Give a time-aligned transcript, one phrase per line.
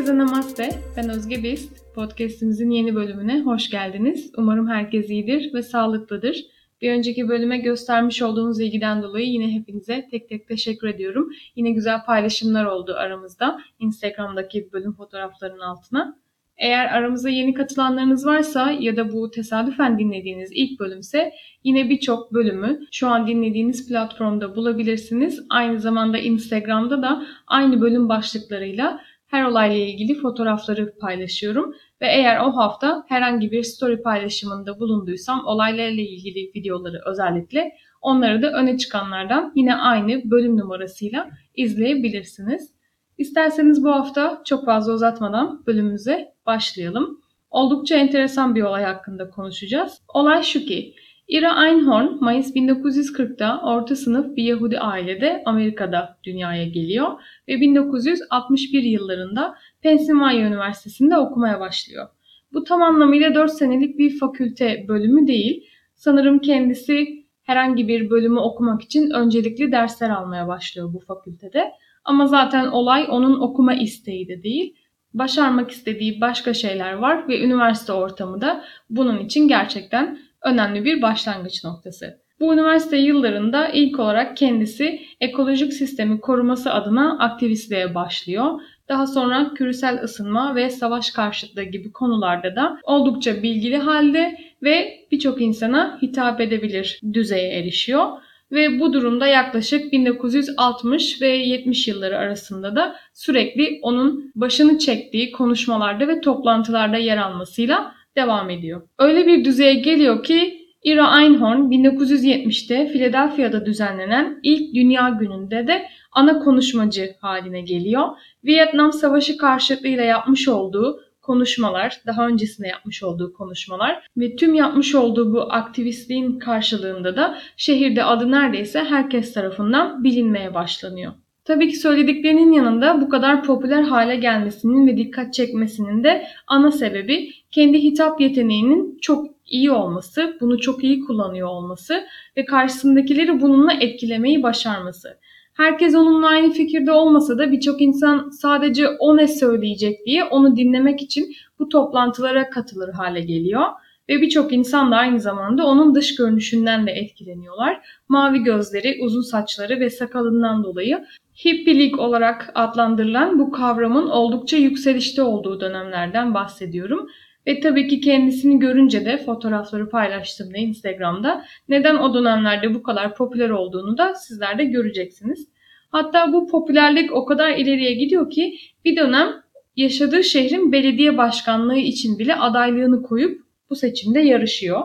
[0.00, 0.70] Herkese namaste.
[0.96, 1.94] Ben Özge Bist.
[1.94, 4.32] Podcast'imizin yeni bölümüne hoş geldiniz.
[4.36, 6.36] Umarım herkes iyidir ve sağlıklıdır.
[6.82, 11.30] Bir önceki bölüme göstermiş olduğunuz ilgiden dolayı yine hepinize tek tek teşekkür ediyorum.
[11.56, 16.16] Yine güzel paylaşımlar oldu aramızda Instagram'daki bölüm fotoğraflarının altına.
[16.56, 21.32] Eğer aramıza yeni katılanlarınız varsa ya da bu tesadüfen dinlediğiniz ilk bölümse
[21.64, 25.46] yine birçok bölümü şu an dinlediğiniz platformda bulabilirsiniz.
[25.50, 31.74] Aynı zamanda Instagram'da da aynı bölüm başlıklarıyla her olayla ilgili fotoğrafları paylaşıyorum.
[32.00, 38.52] Ve eğer o hafta herhangi bir story paylaşımında bulunduysam olaylarla ilgili videoları özellikle onları da
[38.52, 42.70] öne çıkanlardan yine aynı bölüm numarasıyla izleyebilirsiniz.
[43.18, 47.20] İsterseniz bu hafta çok fazla uzatmadan bölümümüze başlayalım.
[47.50, 49.98] Oldukça enteresan bir olay hakkında konuşacağız.
[50.14, 50.94] Olay şu ki,
[51.30, 57.08] Ira Einhorn Mayıs 1940'da orta sınıf bir Yahudi ailede Amerika'da dünyaya geliyor
[57.48, 62.08] ve 1961 yıllarında Pennsylvania Üniversitesi'nde okumaya başlıyor.
[62.52, 65.66] Bu tam anlamıyla 4 senelik bir fakülte bölümü değil.
[65.94, 67.06] Sanırım kendisi
[67.42, 71.72] herhangi bir bölümü okumak için öncelikli dersler almaya başlıyor bu fakültede.
[72.04, 74.74] Ama zaten olay onun okuma isteği de değil.
[75.14, 81.64] Başarmak istediği başka şeyler var ve üniversite ortamı da bunun için gerçekten önemli bir başlangıç
[81.64, 82.20] noktası.
[82.40, 88.60] Bu üniversite yıllarında ilk olarak kendisi ekolojik sistemi koruması adına aktivistliğe başlıyor.
[88.88, 95.42] Daha sonra küresel ısınma ve savaş karşıtlığı gibi konularda da oldukça bilgili halde ve birçok
[95.42, 98.06] insana hitap edebilir düzeye erişiyor.
[98.52, 106.08] Ve bu durumda yaklaşık 1960 ve 70 yılları arasında da sürekli onun başını çektiği konuşmalarda
[106.08, 108.82] ve toplantılarda yer almasıyla devam ediyor.
[108.98, 116.38] Öyle bir düzeye geliyor ki Ira Einhorn 1970'te Philadelphia'da düzenlenen ilk Dünya Günü'nde de ana
[116.38, 118.08] konuşmacı haline geliyor.
[118.44, 125.34] Vietnam Savaşı karşıtlığıyla yapmış olduğu konuşmalar, daha öncesinde yapmış olduğu konuşmalar ve tüm yapmış olduğu
[125.34, 131.12] bu aktivistliğin karşılığında da şehirde adı neredeyse herkes tarafından bilinmeye başlanıyor.
[131.50, 137.30] Tabii ki söylediklerinin yanında bu kadar popüler hale gelmesinin ve dikkat çekmesinin de ana sebebi
[137.50, 142.02] kendi hitap yeteneğinin çok iyi olması, bunu çok iyi kullanıyor olması
[142.36, 145.18] ve karşısındakileri bununla etkilemeyi başarması.
[145.54, 151.02] Herkes onunla aynı fikirde olmasa da birçok insan sadece o ne söyleyecek diye onu dinlemek
[151.02, 153.62] için bu toplantılara katılır hale geliyor.
[154.08, 157.80] Ve birçok insan da aynı zamanda onun dış görünüşünden de etkileniyorlar.
[158.08, 161.04] Mavi gözleri, uzun saçları ve sakalından dolayı
[161.44, 167.08] hippilik olarak adlandırılan bu kavramın oldukça yükselişte olduğu dönemlerden bahsediyorum.
[167.46, 173.50] Ve tabii ki kendisini görünce de fotoğrafları paylaştığımda Instagram'da neden o dönemlerde bu kadar popüler
[173.50, 175.48] olduğunu da sizler de göreceksiniz.
[175.90, 179.28] Hatta bu popülerlik o kadar ileriye gidiyor ki bir dönem
[179.76, 183.40] yaşadığı şehrin belediye başkanlığı için bile adaylığını koyup
[183.70, 184.80] bu seçimde yarışıyor.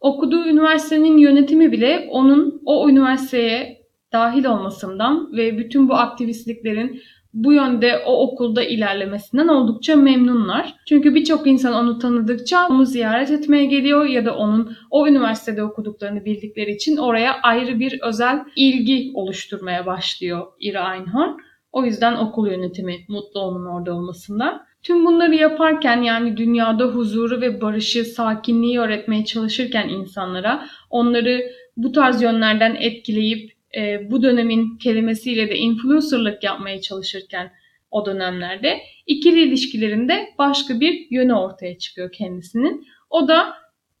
[0.00, 3.77] Okuduğu üniversitenin yönetimi bile onun o üniversiteye
[4.12, 7.02] dahil olmasından ve bütün bu aktivistliklerin
[7.34, 10.74] bu yönde o okulda ilerlemesinden oldukça memnunlar.
[10.86, 16.24] Çünkü birçok insan onu tanıdıkça onu ziyaret etmeye geliyor ya da onun o üniversitede okuduklarını
[16.24, 21.36] bildikleri için oraya ayrı bir özel ilgi oluşturmaya başlıyor Ira Einhorn.
[21.72, 24.62] O yüzden okul yönetimi mutlu onun orada olmasından.
[24.82, 32.22] Tüm bunları yaparken yani dünyada huzuru ve barışı, sakinliği öğretmeye çalışırken insanlara onları bu tarz
[32.22, 37.52] yönlerden etkileyip e, bu dönemin kelimesiyle de influencerlık yapmaya çalışırken
[37.90, 42.86] o dönemlerde ikili ilişkilerinde başka bir yönü ortaya çıkıyor kendisinin.
[43.10, 43.54] O da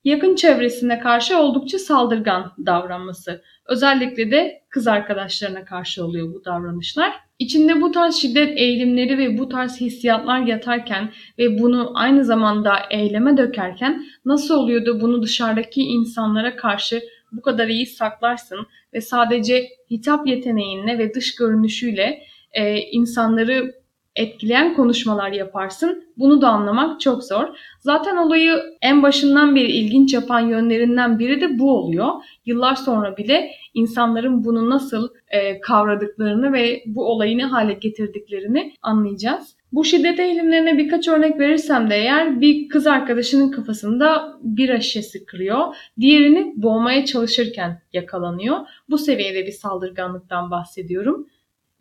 [0.04, 3.42] yakın çevresine karşı oldukça saldırgan davranması.
[3.66, 7.12] Özellikle de kız arkadaşlarına karşı oluyor bu davranışlar.
[7.38, 13.36] İçinde bu tarz şiddet eğilimleri ve bu tarz hissiyatlar yatarken ve bunu aynı zamanda eyleme
[13.36, 17.02] dökerken nasıl oluyor da bunu dışarıdaki insanlara karşı
[17.32, 22.22] bu kadar iyi saklarsın ve sadece hitap yeteneğinle ve dış görünüşüyle
[22.52, 23.78] e, insanları
[24.16, 26.04] etkileyen konuşmalar yaparsın.
[26.16, 27.44] Bunu da anlamak çok zor.
[27.80, 32.08] Zaten olayı en başından beri ilginç yapan yönlerinden biri de bu oluyor.
[32.46, 39.57] Yıllar sonra bile insanların bunu nasıl e, kavradıklarını ve bu olayı ne hale getirdiklerini anlayacağız.
[39.72, 45.76] Bu şiddet eğilimlerine birkaç örnek verirsem de eğer bir kız arkadaşının kafasında bir şişesi kırıyor.
[46.00, 48.56] Diğerini boğmaya çalışırken yakalanıyor.
[48.90, 51.26] Bu seviyede bir saldırganlıktan bahsediyorum.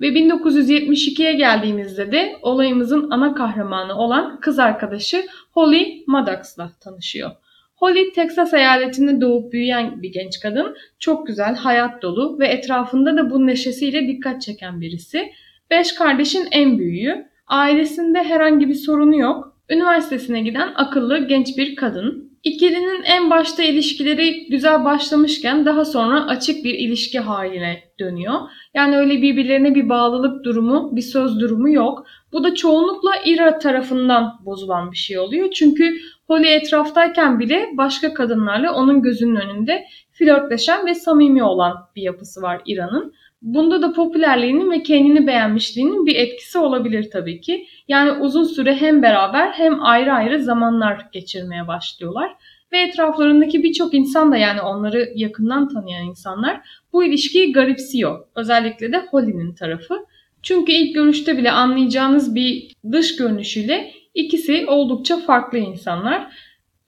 [0.02, 7.32] Ve 1972'ye geldiğimizde de olayımızın ana kahramanı olan kız arkadaşı Holly Maddox'la tanışıyor.
[7.76, 10.76] Holly, Texas eyaletinde doğup büyüyen bir genç kadın.
[11.00, 15.32] Çok güzel, hayat dolu ve etrafında da bu neşesiyle dikkat çeken birisi.
[15.70, 17.28] Beş kardeşin en büyüğü.
[17.48, 19.54] Ailesinde herhangi bir sorunu yok.
[19.70, 22.28] Üniversitesine giden akıllı genç bir kadın.
[22.44, 28.34] İkilinin en başta ilişkileri güzel başlamışken daha sonra açık bir ilişki haline dönüyor.
[28.74, 32.06] Yani öyle birbirlerine bir bağlılık durumu, bir söz durumu yok.
[32.32, 35.52] Bu da çoğunlukla Ira tarafından bozulan bir şey oluyor.
[35.52, 35.98] Çünkü
[36.28, 42.62] Holly etraftayken bile başka kadınlarla onun gözünün önünde flörtleşen ve samimi olan bir yapısı var
[42.66, 43.14] İra'nın.
[43.42, 47.68] Bunda da popülerliğinin ve kendini beğenmişliğinin bir etkisi olabilir tabii ki.
[47.88, 52.36] Yani uzun süre hem beraber hem ayrı ayrı zamanlar geçirmeye başlıyorlar.
[52.72, 56.62] Ve etraflarındaki birçok insan da yani onları yakından tanıyan insanlar
[56.94, 58.28] bu ilişkiyi garipsiyor.
[58.36, 60.06] Özellikle de Holly'nin tarafı.
[60.44, 66.34] Çünkü ilk görüşte bile anlayacağınız bir dış görünüşüyle ikisi oldukça farklı insanlar.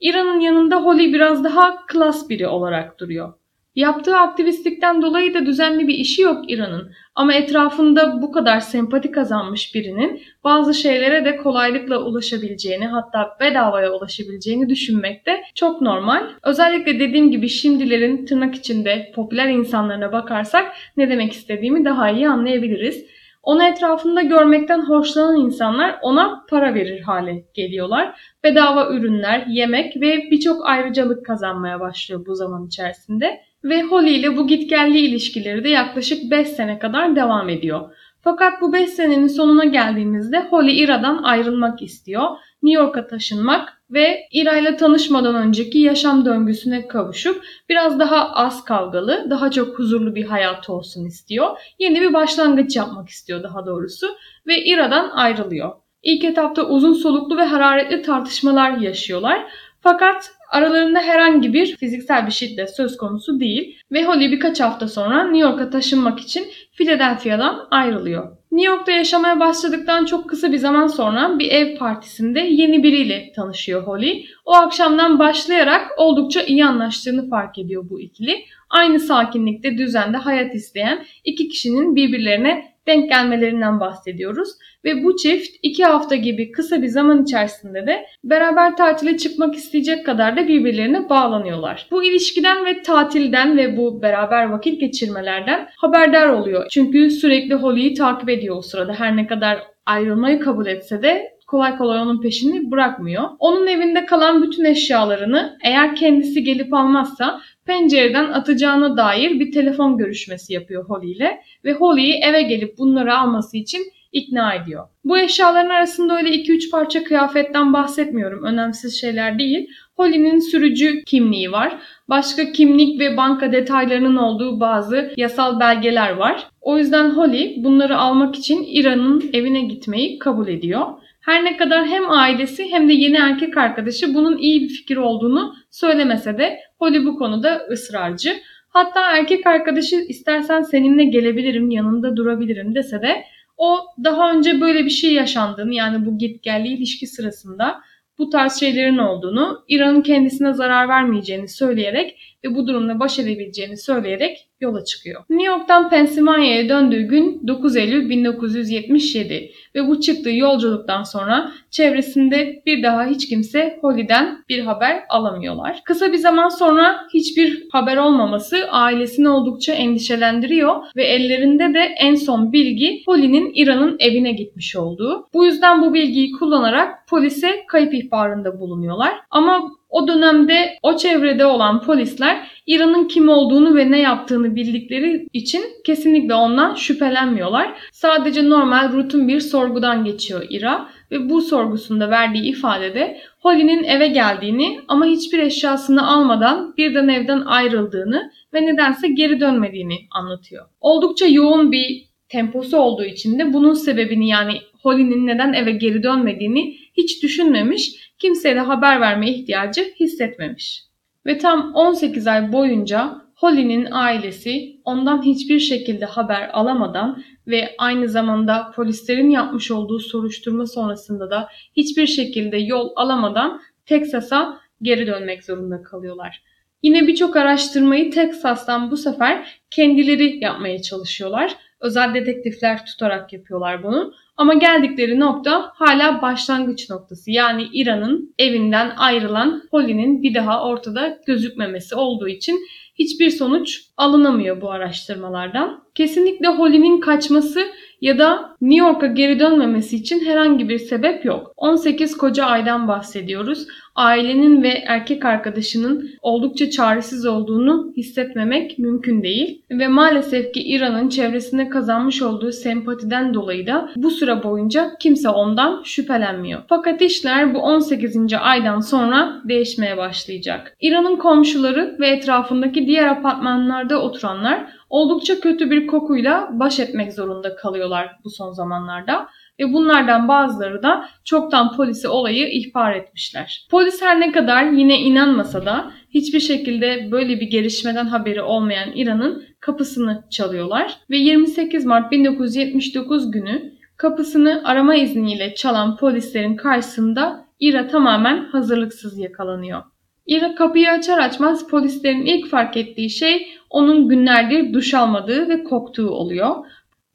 [0.00, 3.39] İran'ın yanında Holly biraz daha klas biri olarak duruyor.
[3.74, 6.92] Yaptığı aktivistlikten dolayı da düzenli bir işi yok İran'ın.
[7.14, 14.68] Ama etrafında bu kadar sempati kazanmış birinin bazı şeylere de kolaylıkla ulaşabileceğini hatta bedavaya ulaşabileceğini
[14.68, 16.26] düşünmek de çok normal.
[16.42, 23.06] Özellikle dediğim gibi şimdilerin tırnak içinde popüler insanlarına bakarsak ne demek istediğimi daha iyi anlayabiliriz.
[23.42, 28.20] Onu etrafında görmekten hoşlanan insanlar ona para verir hale geliyorlar.
[28.44, 33.40] Bedava ürünler, yemek ve birçok ayrıcalık kazanmaya başlıyor bu zaman içerisinde.
[33.64, 37.90] Ve Holly ile bu gitgelli ilişkileri de yaklaşık 5 sene kadar devam ediyor.
[38.22, 42.24] Fakat bu 5 senenin sonuna geldiğimizde Holly Ira'dan ayrılmak istiyor.
[42.62, 49.26] New York'a taşınmak ve Ira ile tanışmadan önceki yaşam döngüsüne kavuşup biraz daha az kavgalı,
[49.30, 51.58] daha çok huzurlu bir hayatı olsun istiyor.
[51.78, 54.06] Yeni bir başlangıç yapmak istiyor daha doğrusu
[54.46, 55.72] ve Ira'dan ayrılıyor.
[56.02, 59.52] İlk etapta uzun soluklu ve hararetli tartışmalar yaşıyorlar.
[59.82, 65.24] Fakat aralarında herhangi bir fiziksel bir şiddet söz konusu değil ve Holly birkaç hafta sonra
[65.24, 68.36] New York'a taşınmak için Philadelphia'dan ayrılıyor.
[68.52, 73.82] New York'ta yaşamaya başladıktan çok kısa bir zaman sonra bir ev partisinde yeni biriyle tanışıyor
[73.82, 74.24] Holly.
[74.44, 78.44] O akşamdan başlayarak oldukça iyi anlaştığını fark ediyor bu ikili.
[78.70, 84.48] Aynı sakinlikte, düzende hayat isteyen iki kişinin birbirlerine denk gelmelerinden bahsediyoruz.
[84.84, 90.06] Ve bu çift iki hafta gibi kısa bir zaman içerisinde de beraber tatile çıkmak isteyecek
[90.06, 91.86] kadar da birbirlerine bağlanıyorlar.
[91.90, 96.66] Bu ilişkiden ve tatilden ve bu beraber vakit geçirmelerden haberdar oluyor.
[96.70, 98.94] Çünkü sürekli Holly'yi takip ediyor o sırada.
[98.94, 103.24] Her ne kadar ayrılmayı kabul etse de kolay kolay onun peşini bırakmıyor.
[103.38, 110.52] Onun evinde kalan bütün eşyalarını eğer kendisi gelip almazsa pencereden atacağına dair bir telefon görüşmesi
[110.52, 114.88] yapıyor Holly ile ve Holly'yi eve gelip bunları alması için ikna ediyor.
[115.04, 118.44] Bu eşyaların arasında öyle 2-3 parça kıyafetten bahsetmiyorum.
[118.44, 119.68] Önemsiz şeyler değil.
[119.96, 121.78] Holly'nin sürücü kimliği var.
[122.08, 126.46] Başka kimlik ve banka detaylarının olduğu bazı yasal belgeler var.
[126.60, 130.86] O yüzden Holly bunları almak için İran'ın evine gitmeyi kabul ediyor.
[131.20, 135.54] Her ne kadar hem ailesi hem de yeni erkek arkadaşı bunun iyi bir fikir olduğunu
[135.70, 138.36] söylemese de Holly bu konuda ısrarcı.
[138.68, 143.24] Hatta erkek arkadaşı istersen seninle gelebilirim, yanında durabilirim dese de
[143.56, 147.80] o daha önce böyle bir şey yaşandığını yani bu gitgelli ilişki sırasında
[148.18, 154.50] bu tarz şeylerin olduğunu, İran'ın kendisine zarar vermeyeceğini söyleyerek ve bu durumla baş edebileceğini söyleyerek
[154.60, 155.24] yola çıkıyor.
[155.30, 162.82] New York'tan Pennsylvania'ya döndüğü gün 9 Eylül 1977 ve bu çıktığı yolculuktan sonra çevresinde bir
[162.82, 165.80] daha hiç kimse Holly'den bir haber alamıyorlar.
[165.84, 172.52] Kısa bir zaman sonra hiçbir haber olmaması ailesini oldukça endişelendiriyor ve ellerinde de en son
[172.52, 175.28] bilgi Holly'nin İran'ın evine gitmiş olduğu.
[175.34, 179.14] Bu yüzden bu bilgiyi kullanarak polise kayıp ihbarında bulunuyorlar.
[179.30, 185.62] Ama o dönemde o çevrede olan polisler İran'ın kim olduğunu ve ne yaptığını bildikleri için
[185.84, 187.74] kesinlikle ondan şüphelenmiyorlar.
[187.92, 194.80] Sadece normal rutin bir sorgudan geçiyor İra ve bu sorgusunda verdiği ifadede Holly'nin eve geldiğini
[194.88, 200.66] ama hiçbir eşyasını almadan birden evden ayrıldığını ve nedense geri dönmediğini anlatıyor.
[200.80, 206.76] Oldukça yoğun bir temposu olduğu için de bunun sebebini yani Holly'nin neden eve geri dönmediğini
[206.96, 210.82] hiç düşünmemiş kimseye de haber verme ihtiyacı hissetmemiş.
[211.26, 218.72] Ve tam 18 ay boyunca Holly'nin ailesi ondan hiçbir şekilde haber alamadan ve aynı zamanda
[218.76, 226.42] polislerin yapmış olduğu soruşturma sonrasında da hiçbir şekilde yol alamadan Teksas'a geri dönmek zorunda kalıyorlar.
[226.82, 231.56] Yine birçok araştırmayı Teksas'tan bu sefer kendileri yapmaya çalışıyorlar.
[231.80, 234.12] Özel detektifler tutarak yapıyorlar bunu.
[234.40, 237.30] Ama geldikleri nokta hala başlangıç noktası.
[237.30, 242.60] Yani İran'ın evinden ayrılan Holly'nin bir daha ortada gözükmemesi olduğu için
[242.94, 245.80] hiçbir sonuç alınamıyor bu araştırmalardan.
[245.94, 247.60] Kesinlikle Holly'nin kaçması
[248.00, 251.52] ya da New York'a geri dönmemesi için herhangi bir sebep yok.
[251.56, 253.66] 18 koca aydan bahsediyoruz.
[253.94, 259.62] Ailenin ve erkek arkadaşının oldukça çaresiz olduğunu hissetmemek mümkün değil.
[259.70, 265.82] Ve maalesef ki İran'ın çevresinde kazanmış olduğu sempatiden dolayı da bu süre boyunca kimse ondan
[265.84, 266.60] şüphelenmiyor.
[266.68, 268.16] Fakat işler bu 18.
[268.40, 270.76] aydan sonra değişmeye başlayacak.
[270.80, 278.16] İran'ın komşuları ve etrafındaki diğer apartmanlarda oturanlar oldukça kötü bir kokuyla baş etmek zorunda kalıyorlar
[278.24, 279.28] bu son zamanlarda
[279.60, 283.66] ve bunlardan bazıları da çoktan polise olayı ihbar etmişler.
[283.70, 289.44] Polis her ne kadar yine inanmasa da hiçbir şekilde böyle bir gelişmeden haberi olmayan İran'ın
[289.60, 298.44] kapısını çalıyorlar ve 28 Mart 1979 günü kapısını arama izniyle çalan polislerin karşısında İra tamamen
[298.44, 299.82] hazırlıksız yakalanıyor.
[300.30, 306.10] İra kapıyı açar açmaz polislerin ilk fark ettiği şey onun günlerdir duş almadığı ve koktuğu
[306.10, 306.56] oluyor.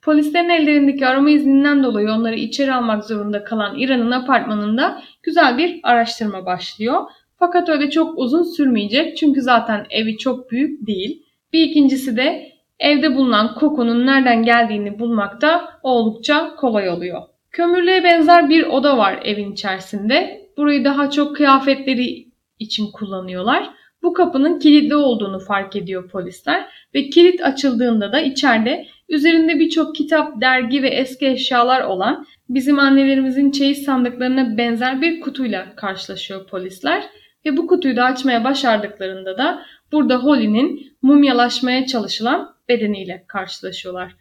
[0.01, 6.45] Polislerin ellerindeki arama izninden dolayı onları içeri almak zorunda kalan İran'ın apartmanında güzel bir araştırma
[6.45, 7.01] başlıyor.
[7.39, 11.23] Fakat öyle çok uzun sürmeyecek çünkü zaten evi çok büyük değil.
[11.53, 17.21] Bir ikincisi de evde bulunan kokunun nereden geldiğini bulmakta oldukça kolay oluyor.
[17.51, 20.45] Kömürlüğe benzer bir oda var evin içerisinde.
[20.57, 22.24] Burayı daha çok kıyafetleri
[22.59, 23.69] için kullanıyorlar.
[24.03, 30.41] Bu kapının kilitli olduğunu fark ediyor polisler ve kilit açıldığında da içeride üzerinde birçok kitap,
[30.41, 37.03] dergi ve eski eşyalar olan bizim annelerimizin çeyiz sandıklarına benzer bir kutuyla karşılaşıyor polisler
[37.45, 44.15] ve bu kutuyu da açmaya başardıklarında da burada Holly'nin mumyalaşmaya çalışılan bedeniyle karşılaşıyorlar.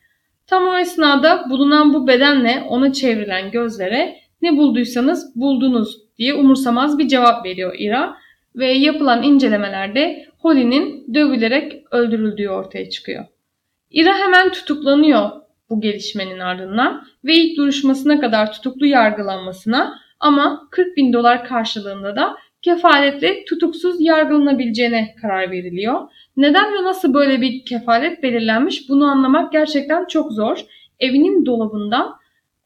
[0.46, 7.08] Tam o esnada bulunan bu bedenle ona çevrilen gözlere ne bulduysanız buldunuz diye umursamaz bir
[7.08, 8.16] cevap veriyor Ira
[8.56, 13.24] ve yapılan incelemelerde Holly'nin dövülerek öldürüldüğü ortaya çıkıyor.
[13.90, 15.30] Ira hemen tutuklanıyor
[15.70, 22.36] bu gelişmenin ardından ve ilk duruşmasına kadar tutuklu yargılanmasına ama 40 bin dolar karşılığında da
[22.62, 26.00] kefaletle tutuksuz yargılanabileceğine karar veriliyor.
[26.36, 30.58] Neden ve nasıl böyle bir kefalet belirlenmiş bunu anlamak gerçekten çok zor.
[31.00, 32.16] Evinin dolabından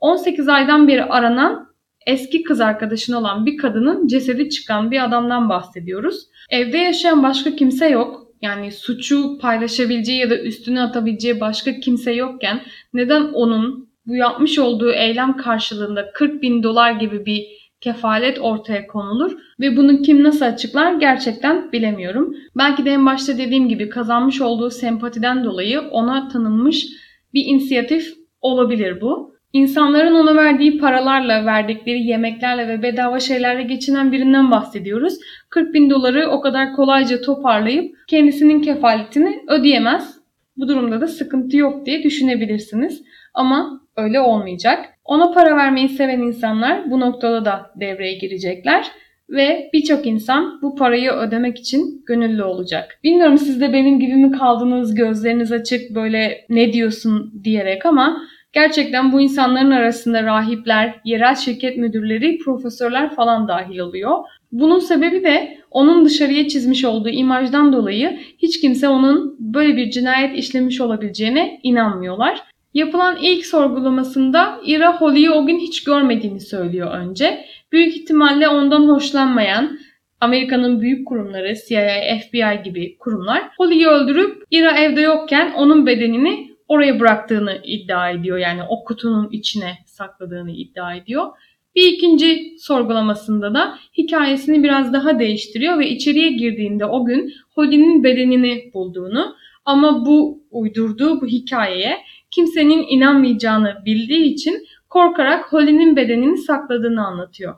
[0.01, 1.68] 18 aydan beri aranan
[2.07, 6.27] eski kız arkadaşın olan bir kadının cesedi çıkan bir adamdan bahsediyoruz.
[6.51, 8.29] Evde yaşayan başka kimse yok.
[8.43, 12.61] Yani suçu paylaşabileceği ya da üstüne atabileceği başka kimse yokken
[12.93, 17.47] neden onun bu yapmış olduğu eylem karşılığında 40 bin dolar gibi bir
[17.81, 22.35] kefalet ortaya konulur ve bunu kim nasıl açıklar gerçekten bilemiyorum.
[22.57, 26.87] Belki de en başta dediğim gibi kazanmış olduğu sempatiden dolayı ona tanınmış
[27.35, 29.38] bir inisiyatif olabilir bu.
[29.53, 35.15] İnsanların ona verdiği paralarla, verdikleri yemeklerle ve bedava şeylerle geçinen birinden bahsediyoruz.
[35.51, 40.19] 40 bin doları o kadar kolayca toparlayıp kendisinin kefaletini ödeyemez.
[40.57, 43.03] Bu durumda da sıkıntı yok diye düşünebilirsiniz.
[43.35, 44.85] Ama öyle olmayacak.
[45.05, 48.87] Ona para vermeyi seven insanlar bu noktada da devreye girecekler
[49.31, 52.99] ve birçok insan bu parayı ödemek için gönüllü olacak.
[53.05, 59.13] Bilmiyorum siz de benim gibi mi kaldınız, gözleriniz açık böyle ne diyorsun diyerek ama Gerçekten
[59.13, 64.19] bu insanların arasında rahipler, yerel şirket müdürleri, profesörler falan dahil oluyor.
[64.53, 70.39] Bunun sebebi de onun dışarıya çizmiş olduğu imajdan dolayı hiç kimse onun böyle bir cinayet
[70.39, 72.43] işlemiş olabileceğine inanmıyorlar.
[72.75, 77.45] Yapılan ilk sorgulamasında Ira Holly'yi o gün hiç görmediğini söylüyor önce.
[77.73, 79.79] Büyük ihtimalle ondan hoşlanmayan
[80.21, 87.01] Amerika'nın büyük kurumları CIA, FBI gibi kurumlar Holly'yi öldürüp Ira evde yokken onun bedenini oraya
[87.01, 88.39] bıraktığını iddia ediyor.
[88.39, 91.27] Yani o kutunun içine sakladığını iddia ediyor.
[91.75, 98.71] Bir ikinci sorgulamasında da hikayesini biraz daha değiştiriyor ve içeriye girdiğinde o gün Holly'nin bedenini
[98.75, 101.99] bulduğunu ama bu uydurduğu bu hikayeye
[102.31, 107.55] kimsenin inanmayacağını bildiği için korkarak Holly'nin bedenini sakladığını anlatıyor.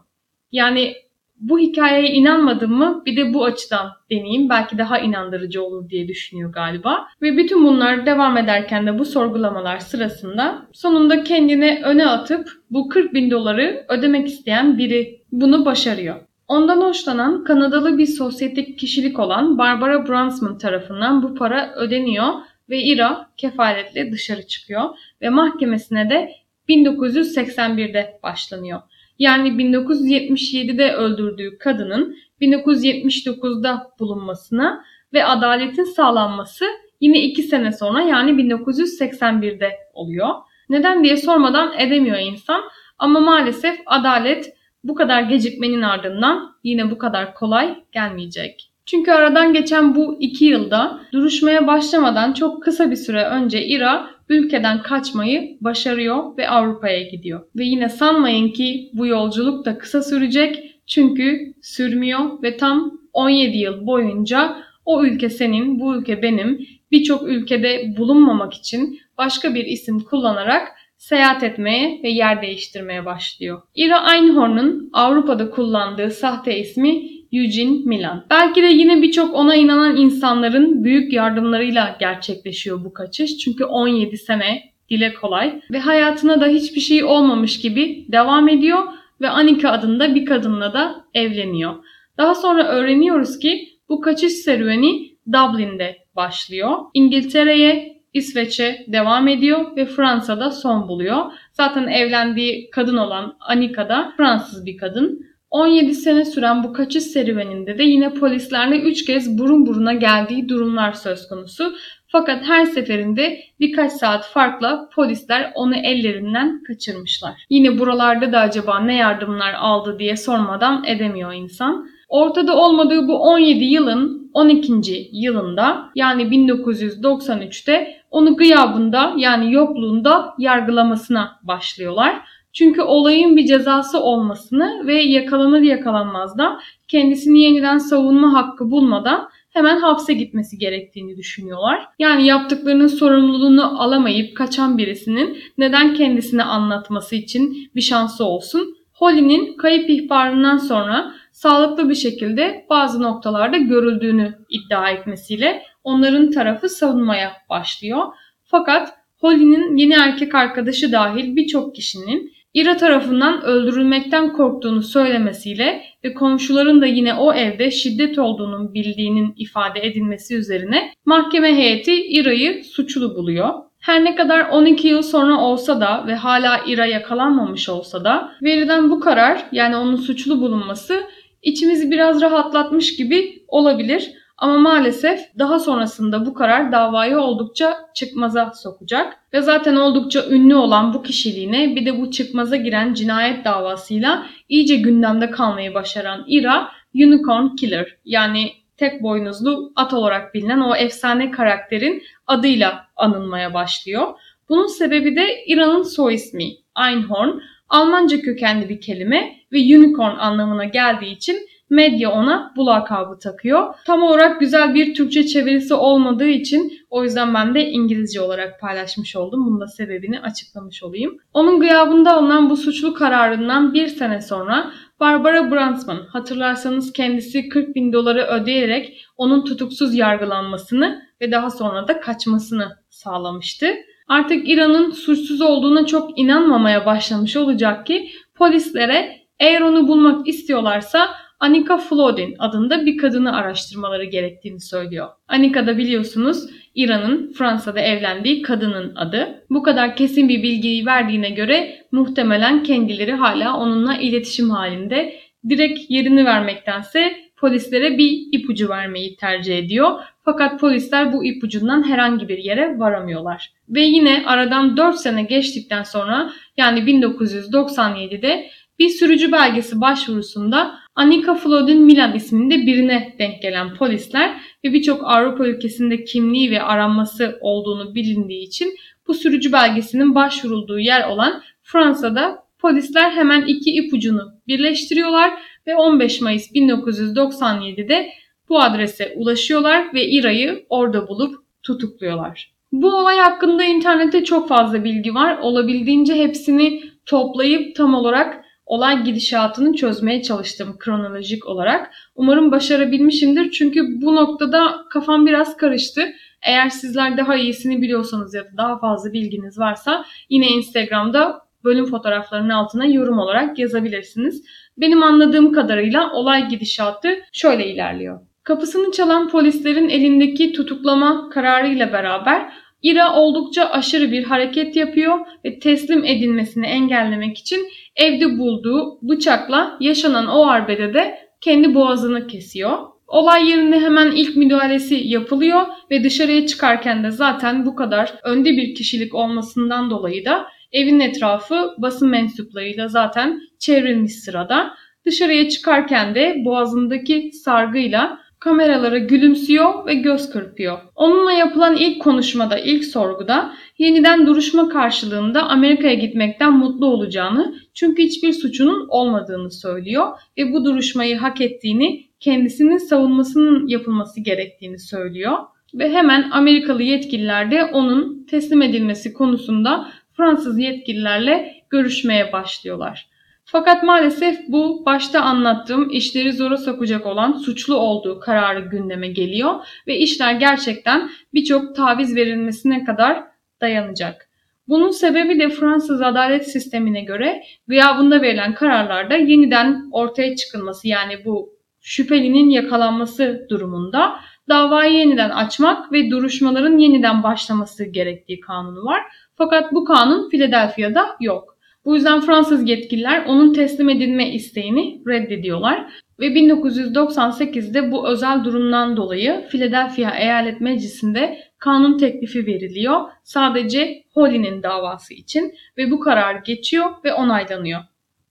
[0.52, 0.94] Yani
[1.40, 6.52] bu hikayeye inanmadım mı bir de bu açıdan deneyeyim belki daha inandırıcı olur diye düşünüyor
[6.52, 7.08] galiba.
[7.22, 13.14] Ve bütün bunlar devam ederken de bu sorgulamalar sırasında sonunda kendini öne atıp bu 40
[13.14, 16.16] bin doları ödemek isteyen biri bunu başarıyor.
[16.48, 22.28] Ondan hoşlanan Kanadalı bir sosyetik kişilik olan Barbara Brunsman tarafından bu para ödeniyor
[22.70, 24.82] ve Ira kefaletle dışarı çıkıyor
[25.22, 26.30] ve mahkemesine de
[26.68, 28.80] 1981'de başlanıyor.
[29.20, 36.64] Yani 1977'de öldürdüğü kadının 1979'da bulunmasına ve adaletin sağlanması
[37.00, 40.28] yine 2 sene sonra yani 1981'de oluyor.
[40.68, 42.62] Neden diye sormadan edemiyor insan
[42.98, 48.70] ama maalesef adalet bu kadar gecikmenin ardından yine bu kadar kolay gelmeyecek.
[48.86, 54.82] Çünkü aradan geçen bu iki yılda duruşmaya başlamadan çok kısa bir süre önce İra ülkeden
[54.82, 57.40] kaçmayı başarıyor ve Avrupa'ya gidiyor.
[57.56, 63.86] Ve yine sanmayın ki bu yolculuk da kısa sürecek çünkü sürmüyor ve tam 17 yıl
[63.86, 70.68] boyunca o ülke senin, bu ülke benim birçok ülkede bulunmamak için başka bir isim kullanarak
[70.96, 73.62] seyahat etmeye ve yer değiştirmeye başlıyor.
[73.74, 78.24] Ira Einhorn'un Avrupa'da kullandığı sahte ismi Eugene Milan.
[78.30, 83.38] Belki de yine birçok ona inanan insanların büyük yardımlarıyla gerçekleşiyor bu kaçış.
[83.38, 88.78] Çünkü 17 sene dile kolay ve hayatına da hiçbir şey olmamış gibi devam ediyor
[89.20, 91.74] ve Anika adında bir kadınla da evleniyor.
[92.18, 96.78] Daha sonra öğreniyoruz ki bu kaçış serüveni Dublin'de başlıyor.
[96.94, 101.32] İngiltere'ye, İsveç'e devam ediyor ve Fransa'da son buluyor.
[101.52, 105.29] Zaten evlendiği kadın olan Anika da Fransız bir kadın.
[105.50, 110.92] 17 sene süren bu kaçış serüveninde de yine polislerle 3 kez burun buruna geldiği durumlar
[110.92, 111.74] söz konusu.
[112.06, 117.32] Fakat her seferinde birkaç saat farkla polisler onu ellerinden kaçırmışlar.
[117.50, 121.86] Yine buralarda da acaba ne yardımlar aldı diye sormadan edemiyor insan.
[122.08, 125.08] Ortada olmadığı bu 17 yılın 12.
[125.12, 132.22] yılında yani 1993'te onu gıyabında yani yokluğunda yargılamasına başlıyorlar.
[132.52, 139.80] Çünkü olayın bir cezası olmasını ve yakalanır yakalanmaz da kendisini yeniden savunma hakkı bulmadan hemen
[139.80, 141.88] hapse gitmesi gerektiğini düşünüyorlar.
[141.98, 148.76] Yani yaptıklarının sorumluluğunu alamayıp kaçan birisinin neden kendisine anlatması için bir şansı olsun.
[148.92, 157.32] Holly'nin kayıp ihbarından sonra sağlıklı bir şekilde bazı noktalarda görüldüğünü iddia etmesiyle onların tarafı savunmaya
[157.50, 158.04] başlıyor.
[158.44, 166.82] Fakat Holly'nin yeni erkek arkadaşı dahil birçok kişinin Ira tarafından öldürülmekten korktuğunu söylemesiyle ve komşuların
[166.82, 173.54] da yine o evde şiddet olduğunu bildiğinin ifade edilmesi üzerine mahkeme heyeti Ira'yı suçlu buluyor.
[173.80, 178.90] Her ne kadar 12 yıl sonra olsa da ve hala Ira yakalanmamış olsa da verilen
[178.90, 181.02] bu karar yani onun suçlu bulunması
[181.42, 184.12] içimizi biraz rahatlatmış gibi olabilir.
[184.40, 189.16] Ama maalesef daha sonrasında bu karar davayı oldukça çıkmaza sokacak.
[189.32, 194.76] Ve zaten oldukça ünlü olan bu kişiliğine bir de bu çıkmaza giren cinayet davasıyla iyice
[194.76, 202.02] gündemde kalmayı başaran Ira, Unicorn Killer yani tek boynuzlu at olarak bilinen o efsane karakterin
[202.26, 204.08] adıyla anılmaya başlıyor.
[204.48, 206.48] Bunun sebebi de İran'ın soy ismi
[206.86, 213.74] Einhorn, Almanca kökenli bir kelime ve unicorn anlamına geldiği için medya ona bu lakabı takıyor.
[213.86, 219.16] Tam olarak güzel bir Türkçe çevirisi olmadığı için o yüzden ben de İngilizce olarak paylaşmış
[219.16, 219.46] oldum.
[219.46, 221.18] Bunun da sebebini açıklamış olayım.
[221.34, 227.92] Onun gıyabında alınan bu suçlu kararından bir sene sonra Barbara Brandsman hatırlarsanız kendisi 40 bin
[227.92, 233.66] doları ödeyerek onun tutuksuz yargılanmasını ve daha sonra da kaçmasını sağlamıştı.
[234.08, 241.08] Artık İran'ın suçsuz olduğuna çok inanmamaya başlamış olacak ki polislere eğer onu bulmak istiyorlarsa
[241.40, 245.08] Anika Flodin adında bir kadını araştırmaları gerektiğini söylüyor.
[245.28, 249.44] Anika da biliyorsunuz İran'ın Fransa'da evlendiği kadının adı.
[249.50, 255.14] Bu kadar kesin bir bilgiyi verdiğine göre muhtemelen kendileri hala onunla iletişim halinde.
[255.48, 260.00] Direkt yerini vermektense polislere bir ipucu vermeyi tercih ediyor.
[260.24, 263.52] Fakat polisler bu ipucundan herhangi bir yere varamıyorlar.
[263.68, 268.50] Ve yine aradan 4 sene geçtikten sonra yani 1997'de
[268.80, 275.46] bir sürücü belgesi başvurusunda Anika Flodin Milan isminde birine denk gelen polisler ve birçok Avrupa
[275.46, 278.74] ülkesinde kimliği ve aranması olduğunu bilindiği için
[279.06, 285.32] bu sürücü belgesinin başvurulduğu yer olan Fransa'da polisler hemen iki ipucunu birleştiriyorlar
[285.66, 288.10] ve 15 Mayıs 1997'de
[288.48, 292.52] bu adrese ulaşıyorlar ve İra'yı orada bulup tutukluyorlar.
[292.72, 295.38] Bu olay hakkında internette çok fazla bilgi var.
[295.38, 298.39] Olabildiğince hepsini toplayıp tam olarak
[298.70, 301.90] olay gidişatını çözmeye çalıştım kronolojik olarak.
[302.14, 306.02] Umarım başarabilmişimdir çünkü bu noktada kafam biraz karıştı.
[306.42, 312.48] Eğer sizler daha iyisini biliyorsanız ya da daha fazla bilginiz varsa yine Instagram'da bölüm fotoğraflarının
[312.48, 314.44] altına yorum olarak yazabilirsiniz.
[314.76, 318.20] Benim anladığım kadarıyla olay gidişatı şöyle ilerliyor.
[318.42, 326.04] Kapısını çalan polislerin elindeki tutuklama kararıyla beraber İra oldukça aşırı bir hareket yapıyor ve teslim
[326.04, 332.78] edilmesini engellemek için evde bulduğu bıçakla yaşanan o arbede kendi boğazını kesiyor.
[333.06, 338.74] Olay yerinde hemen ilk müdahalesi yapılıyor ve dışarıya çıkarken de zaten bu kadar önde bir
[338.74, 344.74] kişilik olmasından dolayı da evin etrafı basın mensuplarıyla zaten çevrilmiş sırada.
[345.06, 350.78] Dışarıya çıkarken de boğazındaki sargıyla kameralara gülümsüyor ve göz kırpıyor.
[350.94, 358.32] Onunla yapılan ilk konuşmada, ilk sorguda yeniden duruşma karşılığında Amerika'ya gitmekten mutlu olacağını çünkü hiçbir
[358.32, 360.06] suçunun olmadığını söylüyor
[360.38, 365.38] ve bu duruşmayı hak ettiğini, kendisinin savunmasının yapılması gerektiğini söylüyor
[365.74, 373.10] ve hemen Amerikalı yetkililer de onun teslim edilmesi konusunda Fransız yetkililerle görüşmeye başlıyorlar.
[373.52, 379.54] Fakat maalesef bu başta anlattığım işleri zora sokacak olan suçlu olduğu kararı gündeme geliyor
[379.86, 383.24] ve işler gerçekten birçok taviz verilmesine kadar
[383.60, 384.28] dayanacak.
[384.68, 391.52] Bunun sebebi de Fransız adalet sistemine göre gıyabında verilen kararlarda yeniden ortaya çıkılması yani bu
[391.80, 394.16] şüphelinin yakalanması durumunda
[394.48, 399.02] davayı yeniden açmak ve duruşmaların yeniden başlaması gerektiği kanunu var.
[399.36, 401.59] Fakat bu kanun Philadelphia'da yok.
[401.84, 409.46] Bu yüzden Fransız yetkililer onun teslim edilme isteğini reddediyorlar ve 1998'de bu özel durumdan dolayı
[409.50, 413.00] Philadelphia Eyalet Meclisi'nde kanun teklifi veriliyor.
[413.22, 417.80] Sadece Holly'nin davası için ve bu karar geçiyor ve onaylanıyor.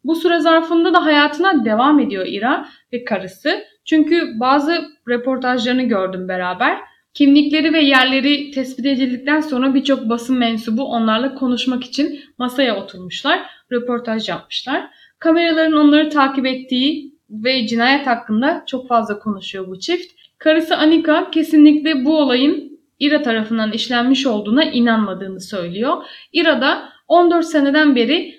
[0.03, 3.63] Bu süre zarfında da hayatına devam ediyor Ira ve karısı.
[3.85, 6.77] Çünkü bazı reportajlarını gördüm beraber.
[7.19, 13.39] Kimlikleri ve yerleri tespit edildikten sonra birçok basın mensubu onlarla konuşmak için masaya oturmuşlar,
[13.71, 14.89] röportaj yapmışlar.
[15.19, 20.13] Kameraların onları takip ettiği ve cinayet hakkında çok fazla konuşuyor bu çift.
[20.37, 26.03] Karısı Anika kesinlikle bu olayın Ira tarafından işlenmiş olduğuna inanmadığını söylüyor.
[26.33, 28.35] Ira da 14 seneden beri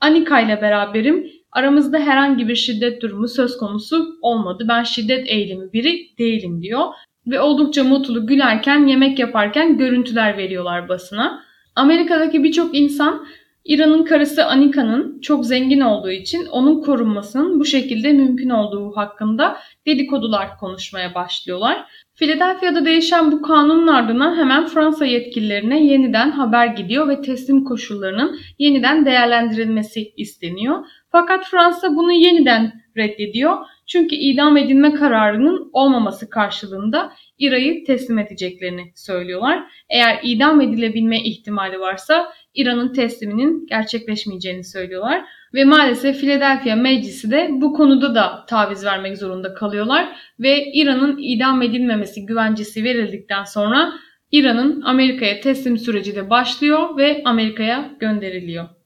[0.00, 1.30] Anika ile beraberim.
[1.52, 4.66] Aramızda herhangi bir şiddet durumu söz konusu olmadı.
[4.68, 6.84] Ben şiddet eğilimi biri değilim diyor
[7.26, 11.42] ve oldukça mutlu gülerken yemek yaparken görüntüler veriyorlar basına.
[11.76, 13.26] Amerika'daki birçok insan
[13.64, 19.56] İran'ın karısı Anika'nın çok zengin olduğu için onun korunmasının bu şekilde mümkün olduğu hakkında
[19.86, 21.84] dedikodular konuşmaya başlıyorlar.
[22.14, 29.06] Philadelphia'da değişen bu kanunun ardından hemen Fransa yetkililerine yeniden haber gidiyor ve teslim koşullarının yeniden
[29.06, 30.86] değerlendirilmesi isteniyor.
[31.12, 33.56] Fakat Fransa bunu yeniden reddediyor.
[33.92, 39.62] Çünkü idam edilme kararının olmaması karşılığında İra'yı teslim edeceklerini söylüyorlar.
[39.90, 45.24] Eğer idam edilebilme ihtimali varsa İran'ın tesliminin gerçekleşmeyeceğini söylüyorlar.
[45.54, 50.08] Ve maalesef Philadelphia Meclisi de bu konuda da taviz vermek zorunda kalıyorlar.
[50.40, 53.92] Ve İran'ın idam edilmemesi güvencesi verildikten sonra
[54.30, 58.81] İran'ın Amerika'ya teslim süreci de başlıyor ve Amerika'ya gönderiliyor.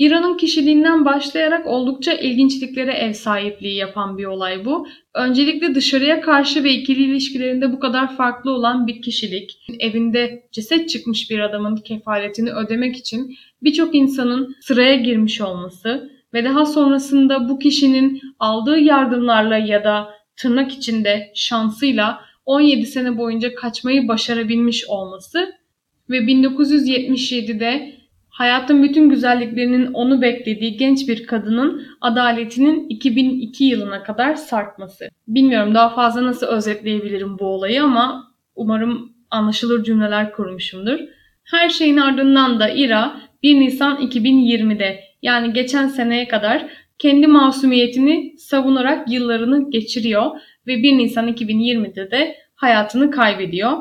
[0.00, 4.86] İran'ın kişiliğinden başlayarak oldukça ilginçliklere ev sahipliği yapan bir olay bu.
[5.14, 9.58] Öncelikle dışarıya karşı ve ikili ilişkilerinde bu kadar farklı olan bir kişilik.
[9.80, 16.66] Evinde ceset çıkmış bir adamın kefaletini ödemek için birçok insanın sıraya girmiş olması ve daha
[16.66, 24.84] sonrasında bu kişinin aldığı yardımlarla ya da tırnak içinde şansıyla 17 sene boyunca kaçmayı başarabilmiş
[24.88, 25.52] olması
[26.10, 27.99] ve 1977'de
[28.40, 35.08] hayatın bütün güzelliklerinin onu beklediği genç bir kadının adaletinin 2002 yılına kadar sarkması.
[35.28, 40.98] Bilmiyorum daha fazla nasıl özetleyebilirim bu olayı ama umarım anlaşılır cümleler kurmuşumdur.
[41.44, 46.66] Her şeyin ardından da Ira 1 Nisan 2020'de yani geçen seneye kadar
[46.98, 50.30] kendi masumiyetini savunarak yıllarını geçiriyor
[50.66, 53.72] ve 1 Nisan 2020'de de hayatını kaybediyor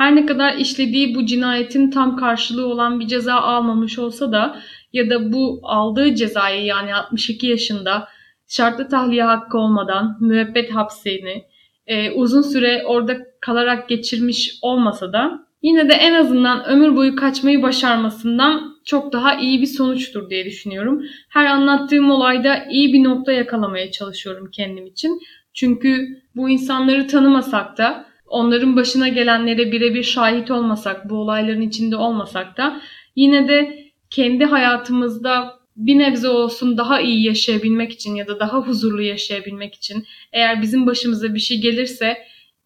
[0.00, 4.60] her ne kadar işlediği bu cinayetin tam karşılığı olan bir ceza almamış olsa da
[4.92, 8.08] ya da bu aldığı cezayı yani 62 yaşında
[8.48, 11.44] şartlı tahliye hakkı olmadan müebbet hapsini
[11.86, 17.62] e, uzun süre orada kalarak geçirmiş olmasa da yine de en azından ömür boyu kaçmayı
[17.62, 21.02] başarmasından çok daha iyi bir sonuçtur diye düşünüyorum.
[21.28, 25.20] Her anlattığım olayda iyi bir nokta yakalamaya çalışıyorum kendim için.
[25.54, 32.56] Çünkü bu insanları tanımasak da onların başına gelenlere birebir şahit olmasak, bu olayların içinde olmasak
[32.56, 32.80] da
[33.16, 39.02] yine de kendi hayatımızda bir nebze olsun daha iyi yaşayabilmek için ya da daha huzurlu
[39.02, 42.18] yaşayabilmek için eğer bizim başımıza bir şey gelirse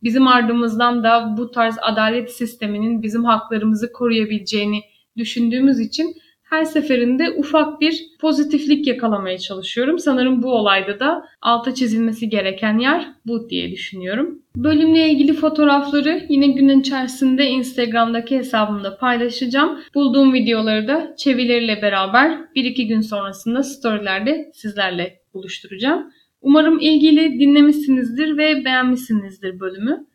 [0.03, 4.81] bizim ardımızdan da bu tarz adalet sisteminin bizim haklarımızı koruyabileceğini
[5.16, 9.98] düşündüğümüz için her seferinde ufak bir pozitiflik yakalamaya çalışıyorum.
[9.98, 14.42] Sanırım bu olayda da alta çizilmesi gereken yer bu diye düşünüyorum.
[14.57, 19.80] Bölümle ilgili fotoğrafları yine günün içerisinde Instagram'daki hesabımda paylaşacağım.
[19.94, 26.12] Bulduğum videoları da çevileriyle beraber 1-2 gün sonrasında storylerde sizlerle buluşturacağım.
[26.40, 30.07] Umarım ilgili dinlemişsinizdir ve beğenmişsinizdir bölümü.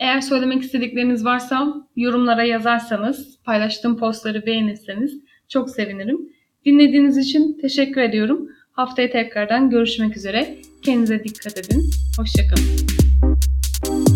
[0.00, 6.28] Eğer söylemek istedikleriniz varsa yorumlara yazarsanız, paylaştığım postları beğenirseniz çok sevinirim.
[6.64, 8.48] Dinlediğiniz için teşekkür ediyorum.
[8.72, 10.58] Haftaya tekrardan görüşmek üzere.
[10.82, 11.90] Kendinize dikkat edin.
[12.18, 14.11] Hoşçakalın.